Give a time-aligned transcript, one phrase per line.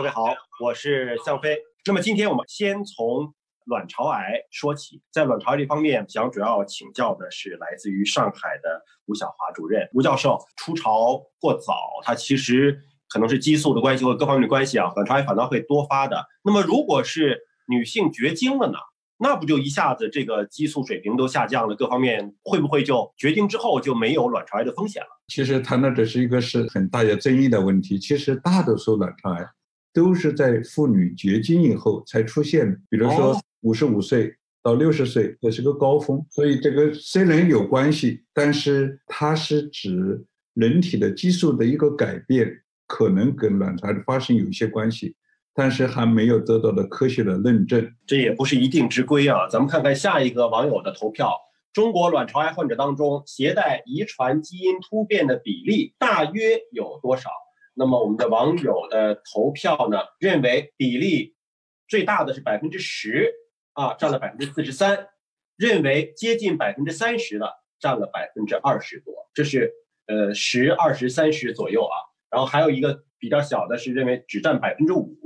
[0.00, 1.58] 各位好，我是向飞。
[1.84, 3.34] 那么今天我们先从
[3.66, 9.86] 卵巢癌说起，在卵巢这方面，想主要请教的是来自于上海的吴晓华主任。
[9.92, 16.24] 吴教授，初潮过早，它其实可能是激素的关系或各方面的关系啊，卵巢癌反倒会多发的。
[16.42, 17.38] 那么如果是
[17.68, 18.78] 女性绝经了呢？
[19.18, 25.08] 那不就一下子这个激素水平都下降了，各方面会不会就绝经之后就没有卵巢癌的风险了？
[25.28, 27.98] 其实谈到这是一个是很大的争议的问题。
[27.98, 29.46] 其实大多数卵巢癌
[29.92, 36.24] 都是在妇女绝经以后才出现的，比如说五十五岁到六十岁这是个高峰。
[36.30, 45.14] 所以这个虽然有关系，但是它是指人体的激素的一个改变，可能跟卵巢的发生有一些关系。
[45.52, 49.48] 但是还没有得到的科学的论证，这也不是一定之规啊。
[49.48, 51.36] 咱们看看下一个网友的投票：
[51.72, 57.30] 中国卵巢癌患者当中，携带遗传基因突变的比例大约有多少？
[57.80, 61.34] 那么我们的网友的投票呢，认为比例
[61.88, 63.32] 最大的是百分之十
[63.72, 64.94] 啊，占了百分之四十三；
[65.56, 67.50] 认为接近百分之三十的
[67.80, 69.72] 占了百分之二十多，这是
[70.08, 71.96] 呃十、二十、三十左右啊。
[72.28, 75.16] 然后还有一个比较小的是认为只占百分之五。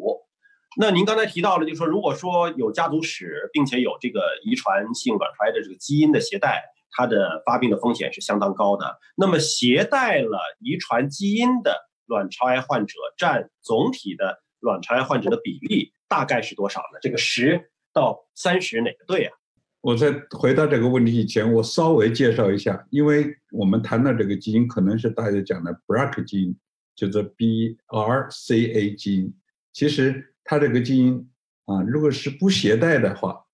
[0.78, 8.96] 那您刚才提到了，就是说，如果说有家族史，并且有这个遗传性卵巢癌的这个基因的携带，它的发病的风险是相当高的。
[9.16, 16.98] 那么，携带了遗传基因的卵巢癌患者占总体的卵巢癌患者的比例大概是多少呢？
[17.00, 19.32] 这个十到三十哪个对啊？
[19.80, 26.56] 我在回答这个问题以前，我稍微介绍一下，因为我们谈到这个基因，可能是大家讲的 BRCA 基因，
[26.96, 29.34] 叫做 BRCA 基因，
[29.72, 30.30] 其实。
[30.46, 31.26] 它这个基因
[31.64, 33.46] 啊，如果是不携带的话，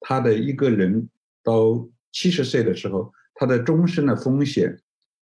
[0.00, 1.08] 他的一个人
[1.40, 4.76] 到七十岁的时候，他的终身的风险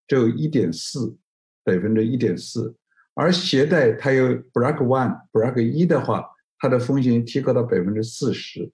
[0.07, 1.15] 只有一点四
[1.63, 2.75] 百分之一点四，
[3.13, 6.25] 而携带它有 BRCA one、BRCA 一的话，
[6.57, 8.71] 它的风险提高到百分之四十。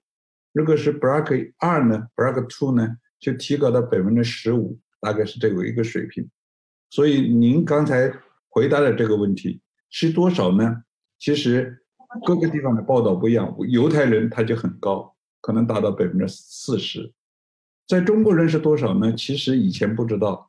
[0.52, 6.28] 如果是 BRCA 二呢，BRCA two 呢，就提高到百分之十五，大概是这个一个水平。
[6.90, 8.12] 所以您刚才
[8.48, 9.60] 回答的这个问题
[9.90, 10.82] 是多少呢？
[11.18, 11.82] 其实。
[12.24, 17.12] 各个地方的报道不一样，犹太人他就很高，可能达到百分之四十。
[17.86, 19.12] 在中国人是多少呢？
[19.14, 20.47] 其实以前不知道。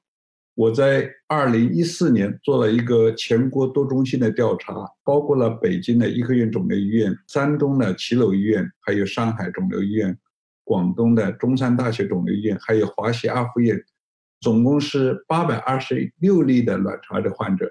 [0.60, 4.74] 我在二零一四年做了一个全国多中心的调查，
[5.06, 10.18] 包括了北京的医科院肿瘤医院、山东的齐鲁医院，还有上海肿瘤医院、
[10.66, 13.82] 广东的中山大学肿瘤医院，还有华西阿附院，
[14.42, 17.66] 总共是八百二十六例的卵巢癌的患者，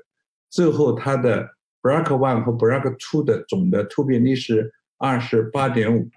[0.50, 1.47] 最后他的。
[1.81, 6.10] BRCA one 和 BRCA two 的总的突变率是二十八点五，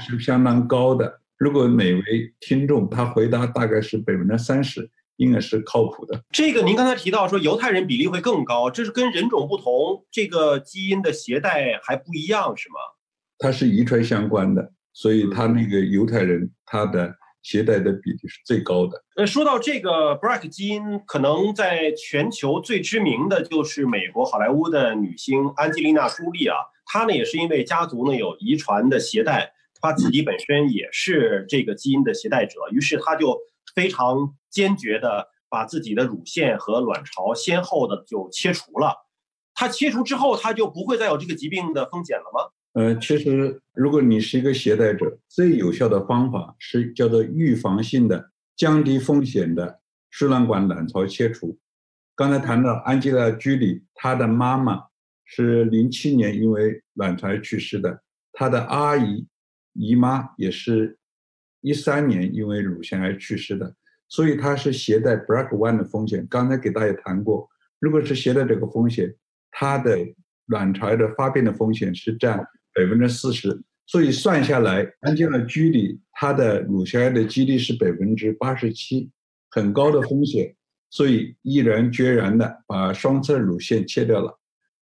[0.00, 1.20] 是相当高的。
[1.36, 6.22] 如果哪位听众他回答大概是百分之三十，应该是靠谱的。
[6.30, 12.76] 这个您刚才提到说犹太人比例会更高，这是跟人种不同，这个基因的携带还不一样是吗？
[13.38, 17.14] 它是遗传相关的，所以他那个犹太人他的。
[17.42, 19.00] 携带的比例是最高的。
[19.14, 26.56] 呃，说到这个 BRCA 基因，可能在全球最知名的就是美国好莱坞的女星安吉丽娜·朱莉啊，
[26.86, 33.38] 她呢也是因为家族呢有遗传的携带，她自己本身也是这个基因的携带者，于是她就
[33.74, 38.94] 非常坚决的把自己的乳腺和卵巢先后的就切除了。
[39.54, 42.50] 她切除之后，她就不会再有这个疾病的风险了吗？
[42.74, 51.58] 呃，其实如果你是一个携带者，最有效的方法是叫做预防性的、降低风险的输卵管卵巢切除。
[52.14, 54.82] 刚才谈到安吉拉·居里，她的妈妈
[55.24, 59.26] 是零七年因为卵巢去世的，她的阿姨、
[59.72, 60.98] 姨妈也是
[61.66, 63.74] 一三年因为乳腺癌去世的，
[64.08, 66.24] 所以他是携带 BRCA one 的风险。
[66.30, 67.48] 刚才给大家谈过，
[67.80, 69.12] 如果是携带这个风险，
[69.50, 69.98] 他的
[70.46, 72.38] 卵巢癌的发病的风险是占。
[72.78, 79.10] 百分之四十，所以算下来，安吉拉·居里他的乳腺癌的几率是百分之八十七，
[79.50, 80.54] 很高的风险，
[80.90, 84.38] 所以毅然决然的把双侧乳腺切掉了。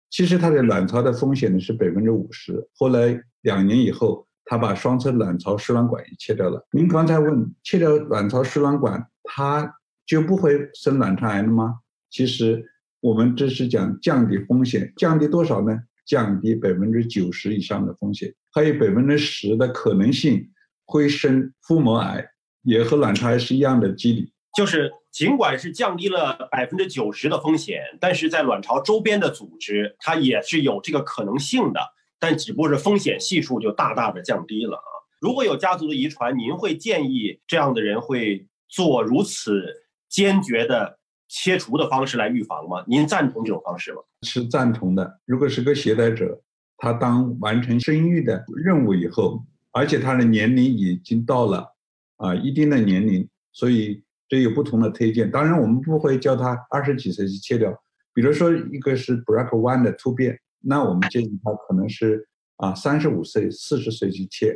[0.09, 6.65] 其实他的卵巢的风险呢是百分之五十，后来两年以后，他把双侧卵巢输卵管也切掉了。
[6.71, 11.75] 您刚才问切掉卵巢输卵管，它就不会生卵巢癌了吗？
[12.09, 12.65] 其实
[13.01, 15.77] 我们这是讲降低风险，降低多少呢？
[16.05, 20.49] 降低百分之九十以上的风险，还有百分之十的可能性
[20.85, 22.25] 会生腹膜癌，
[22.63, 24.31] 也和卵巢癌是一样的机理。
[24.55, 31.81] 就是尽管是降低了百分之九十的风险，但是在卵巢周边的组织它也是有这个可能性的，
[32.19, 34.89] 但只不过是风险系数就大大的降低了啊。
[35.19, 39.63] 如果有家族的遗传，您会建议这样的人会做如此
[40.09, 40.97] 坚决的？
[41.29, 42.85] 切除的方式来预防吗？
[42.87, 43.99] 您赞同这种方式吗？
[44.21, 45.19] 是赞同的。
[45.25, 46.41] 如果是个携带者，
[46.77, 49.43] 他当完成生育的任务以后，
[49.73, 51.67] 而且他的年龄已经到了
[52.15, 55.29] 啊一定的年龄，所以这有不同的推荐。
[55.29, 57.77] 当然，我们不会叫他二十几岁去切掉。
[58.13, 62.27] 比如说，一个是 BRCA1 的突变，那我们建议他可能是
[62.57, 64.53] 啊三十五岁、四十岁去切。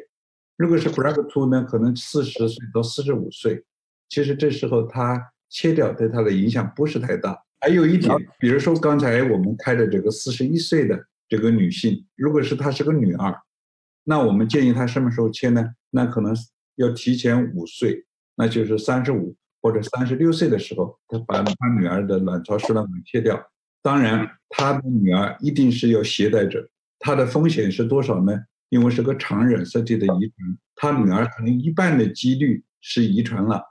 [0.57, 3.63] 如果是 BRCA2 呢，可能四十岁到四十五岁。
[4.09, 7.41] 其实这时候他切掉对他的影响不是太大。
[7.61, 13.39] 还有一点，比如说刚才我们开的这个四十一岁的这个女性，如果是她是个女儿，
[14.03, 15.63] 那我们建议她什么时候切呢？
[15.91, 16.35] 那可能
[16.75, 18.05] 要提前五岁，
[18.35, 23.50] 那就是三十五或者三十六岁的时候，她把她女儿的卵巢输卵管切掉。
[23.81, 26.69] 当然，她的女儿一定是要携带者，
[26.99, 28.33] 她的风险是多少呢？
[28.69, 33.61] 因为是个常染色体的遗传，她女儿可能一半的几率是遗传了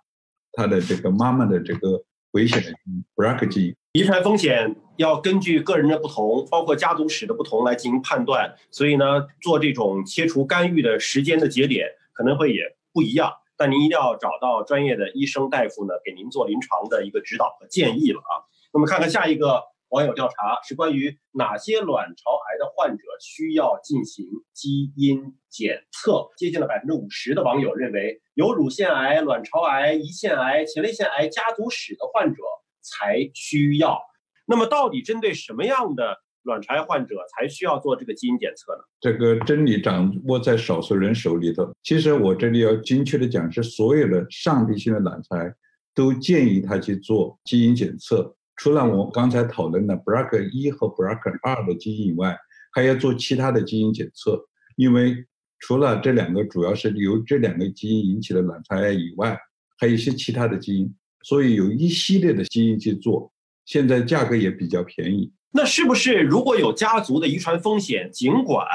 [0.53, 2.03] 她的这个妈妈的这个
[2.33, 2.73] 危险的
[3.15, 3.77] BRCA 基因。
[3.93, 12.62] 遗传风险要根据个人的不同，包括家族史的不同来进行判断，所以呢，做这种切除干预的时间的节点可能会也
[12.93, 13.33] 不一样。
[13.57, 18.47] 但您一定要找到专业的医生大夫呢，给您做临床的一个指导和建议了啊。
[18.73, 20.34] 那么看看下一个网友调查
[20.66, 26.28] 是关于哪些卵巢癌的患者需要进行基因检测。
[26.37, 32.42] 接近了百分之五十的网友认为，有乳腺癌、卵巢癌、胰腺癌、前列腺癌家族史的患者。
[32.82, 34.00] 才需要。
[34.46, 38.82] 那么，到底针对什么样的卵巢癌患者才需要做这个基因检测呢？
[38.98, 41.70] 这个真理掌握在少数人手里头。
[41.82, 45.54] 其实我这里要精确的讲，是所有的上帝性的卵巢癌
[45.94, 48.34] 都建议他去做基因检测。
[48.61, 52.37] 除了我刚才讨论的 BRCA 一和 BRCA 二的基因以外，
[52.75, 54.39] 还要做其他的基因检测。
[54.77, 55.17] 因为
[55.61, 59.35] 除了这两个主要是由这两个基因引起的卵巢癌以外，
[59.79, 60.95] 还有一些其他的基因。
[61.23, 63.33] 所以有一系列的基因去做，
[63.65, 65.33] 现在价格也比较便宜。
[65.53, 68.67] 那是不是如果有家族的遗传风险，尽管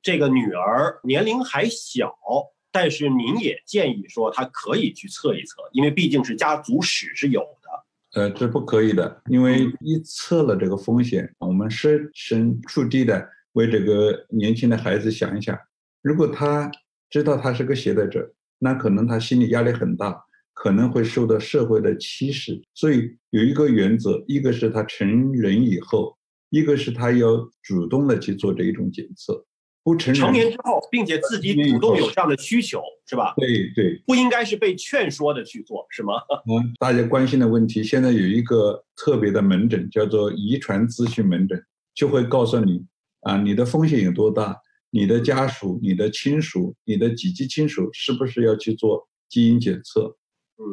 [0.00, 2.14] 这个女儿年龄还小，
[2.70, 7.44] 但是您也建议说她可以去测一测，因为毕竟是家族史是有。
[8.12, 15.58] 呃，这不可以的，因为一测了这个风险，我们设身处地的为这个年轻的孩子想一想，
[16.02, 16.70] 如果他
[17.10, 20.24] 知道他是个携带者，那可能他心理压力很大。
[20.54, 26.16] 可能会受到社会的歧视，所以有一个原则，一个是他成人以后，
[26.50, 29.44] 一个是他要主动的去做这一种检测。
[29.84, 33.34] 不成成年之后，并且自己主动有这样的需求，是吧？
[33.36, 36.14] 对对，不应该是被劝说的去做，是吗？
[36.48, 41.60] 嗯，大家关心的问题，现在有一个特别的门诊，叫做遗传咨询门诊，
[41.94, 42.84] 就会告诉你
[43.22, 44.56] 啊，你的风险有多大，
[44.90, 50.16] 你的家属、你的亲属、你的几级亲属是不是要去做基因检测？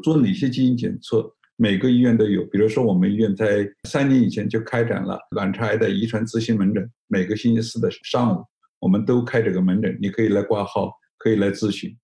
[0.03, 1.33] 做哪些基因检测？
[1.55, 2.45] 每个医院都有。
[2.45, 8.43] 比如说，我们医院在三年以前就开展了卵巢癌的遗传咨询门诊，每个星期四的上午，
[8.79, 11.99] 我们都开这个门诊，你可以来挂号，可以来咨询。